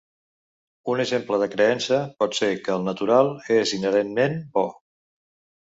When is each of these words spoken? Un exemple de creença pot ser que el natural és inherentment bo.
Un 0.93 1.01
exemple 1.03 1.37
de 1.43 1.49
creença 1.57 1.99
pot 2.23 2.37
ser 2.39 2.49
que 2.69 2.73
el 2.79 2.89
natural 2.89 3.31
és 3.61 3.75
inherentment 3.81 4.39
bo. 4.57 4.69